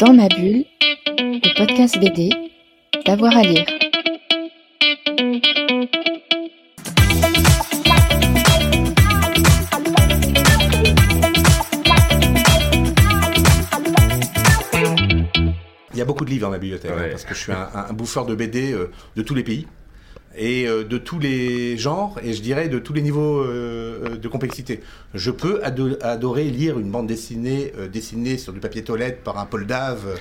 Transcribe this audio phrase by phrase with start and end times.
[0.00, 0.64] Dans ma bulle,
[1.18, 2.30] le podcast BD,
[3.04, 3.66] d'avoir à lire.
[15.92, 17.68] Il y a beaucoup de livres dans ma bibliothèque, hein, parce que je suis un,
[17.74, 19.66] un bouffeur de BD euh, de tous les pays
[20.36, 24.16] et euh, de tous les genres et je dirais de tous les niveaux euh, euh,
[24.16, 24.80] de complexité.
[25.14, 29.46] Je peux ado- adorer lire une bande dessinée dessinée sur du papier toilette par un
[29.46, 30.20] Paul Dave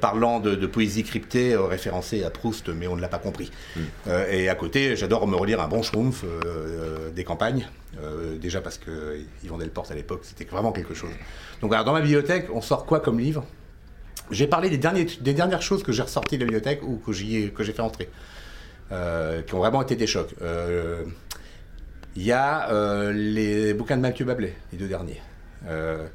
[0.00, 3.52] parlant de, de poésie cryptée référencée à Proust, mais on ne l'a pas compris.
[4.08, 6.24] Euh, et à côté, j'adore me relire un bon Schtroumpf
[7.14, 7.68] des campagnes,
[8.40, 11.10] déjà parce que Yvan Delporte à l'époque, c'était vraiment quelque chose.
[11.60, 13.44] Donc alors, dans ma bibliothèque, on sort quoi comme livre?
[14.30, 17.12] J'ai parlé des, derniers, des dernières choses que j'ai ressorties de la bibliothèque ou que
[17.12, 18.08] j'ai fait entrer,
[18.90, 20.34] qui ont vraiment été des chocs.
[20.42, 21.04] Euh,
[22.16, 25.20] Il y a euh, les bouquins de Mathieu Bablet, les deux derniers.
[25.66, 26.06] Euh,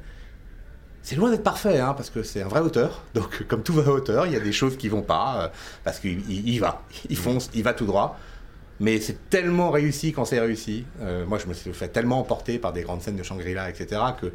[1.02, 3.02] c'est loin d'être parfait, hein, parce que c'est un vrai auteur.
[3.14, 5.48] Donc, comme tout vrai auteur, il y a des choses qui vont pas, euh,
[5.84, 8.18] parce qu'il il- il va, il fonce, il va tout droit.
[8.80, 10.86] Mais c'est tellement réussi quand c'est réussi.
[11.02, 14.00] Euh, moi, je me suis fait tellement emporter par des grandes scènes de Shangri-La, etc.,
[14.20, 14.32] que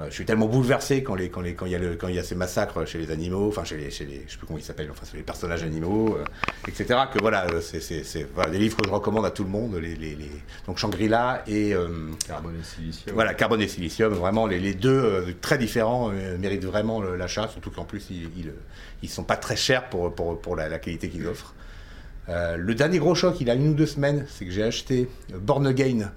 [0.00, 1.24] euh, je suis tellement bouleversé quand il
[1.70, 3.90] y a le quand il y a ces massacres chez les animaux, enfin chez les
[3.90, 6.24] chez les je sais plus comment ils s'appellent, enfin c'est les personnages animaux, euh,
[6.66, 7.00] etc.
[7.12, 9.94] Que voilà, euh, c'est voilà, des livres que je recommande à tout le monde, les
[9.94, 10.30] les, les-
[10.66, 11.88] donc Shangri-La et euh,
[12.26, 13.14] Carbone et silicium.
[13.14, 18.06] voilà, carbone et silicium, vraiment les, deux très différents méritent vraiment l'achat, surtout qu'en plus
[18.10, 18.52] ils, ils,
[19.02, 21.54] ils sont pas très chers pour, pour, pour la, la qualité qu'ils offrent.
[22.28, 25.66] Le dernier gros choc, il a une ou deux semaines, c'est que j'ai acheté Born
[25.66, 26.12] Again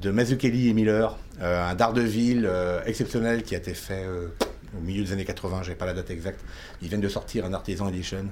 [0.00, 4.28] de Mazzucchelli et Miller, euh, un Daredevil euh, exceptionnel qui a été fait euh,
[4.76, 6.40] au milieu des années 80, j'ai pas la date exacte.
[6.82, 8.26] Ils viennent de sortir un Artisan Edition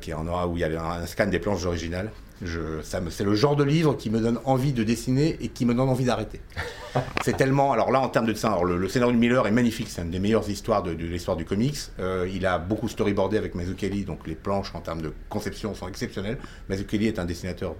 [0.00, 2.10] qui est en aura où il y a un, un scan des planches originales.
[2.42, 5.48] Je, ça me, c'est le genre de livre qui me donne envie de dessiner et
[5.50, 6.40] qui me donne envie d'arrêter.
[7.22, 7.72] C'est tellement.
[7.72, 9.86] Alors là, en termes de dessin, alors le, le scénario de Miller est magnifique.
[9.88, 11.78] C'est une des meilleures histoires de, de l'histoire du comics.
[12.00, 15.86] Euh, il a beaucoup storyboardé avec Mazzucchelli, donc les planches en termes de conception sont
[15.86, 16.38] exceptionnelles.
[16.68, 17.76] Mazzucchelli est un dessinateur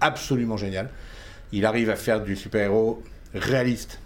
[0.00, 0.90] absolument génial.
[1.52, 3.02] Il arrive à faire du super-héros
[3.34, 3.98] réaliste.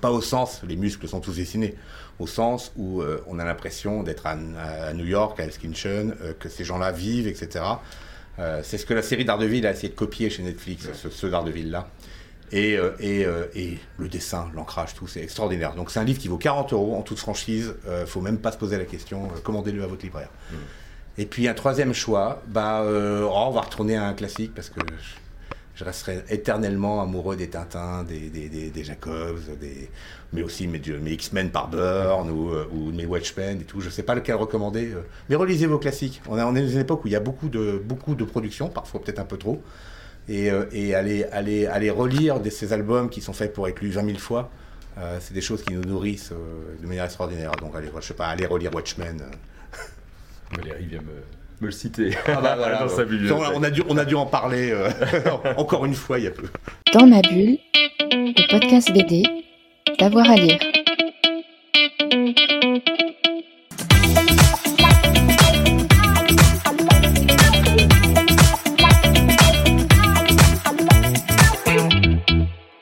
[0.00, 1.74] Pas au sens, les muscles sont tous dessinés,
[2.18, 6.32] au sens où euh, on a l'impression d'être à, à New York, à Elskincton, euh,
[6.38, 7.64] que ces gens-là vivent, etc.
[8.38, 11.26] Euh, c'est ce que la série Daredevil a essayé de copier chez Netflix, ce, ce
[11.26, 11.88] Daredevil-là.
[12.52, 15.74] Et, et, et le dessin, l'ancrage, tout, c'est extraordinaire.
[15.74, 17.74] Donc c'est un livre qui vaut 40 euros en toute franchise.
[18.06, 19.26] Faut même pas se poser la question.
[19.42, 20.28] Commandez-le à votre libraire.
[21.18, 24.68] Et puis un troisième choix, bah, euh, oh, on va retourner à un classique parce
[24.68, 24.80] que
[25.76, 29.90] je, resterai éternellement amoureux des Tintins, des, des, des, des Jacobs, des,
[30.32, 33.80] mais aussi mes, mes X-Men par Burn ou, euh, ou mes Watchmen et tout.
[33.80, 34.92] Je sais pas lequel recommander.
[34.92, 36.20] euh, mais relisez vos classiques.
[36.28, 39.02] On, est dans une époque où il y a beaucoup de, beaucoup de productions, parfois
[39.02, 39.62] peut-être un peu trop.
[40.28, 43.90] Et, euh, et aller, aller, aller relire ces albums qui sont faits pour être lus
[43.90, 44.50] 20 000 fois,
[45.20, 46.32] c'est des choses qui nous nourrissent
[46.80, 47.52] de manière extraordinaire.
[47.60, 49.22] Donc allez, je sais pas, allez relire Watchmen.
[50.56, 51.22] Valérie vient me,
[51.60, 52.96] me le citer Ah bah voilà, dans ouais.
[52.96, 53.38] sa bibliothèque.
[53.38, 54.90] On a, on a dû, on a dû en parler euh,
[55.56, 56.48] encore une fois il y a peu.
[56.92, 57.58] Dans ma bulle,
[58.10, 59.22] le podcast BD,
[59.98, 60.58] d'avoir à lire.